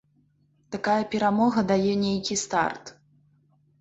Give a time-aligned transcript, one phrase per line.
[0.75, 2.85] Такая перамога дае нейкі старт.